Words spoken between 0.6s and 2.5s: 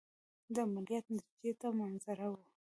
عملیات نتیجې ته منتظر وو.